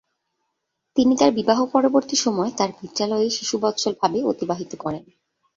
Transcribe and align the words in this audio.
তিনি 0.95 1.13
তার 1.15 1.31
বিবাহপরবর্তী 1.31 2.15
সময় 2.15 2.51
তার 2.57 2.69
পিত্রালয়েই 2.79 3.35
শিশুবৎসলভাবে 3.37 4.19
অতিবাহিত 4.23 4.71
করেন। 4.75 5.03